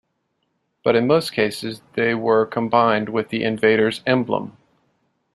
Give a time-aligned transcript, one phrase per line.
[0.83, 4.57] But in most cases they were combined with the invader's emblem.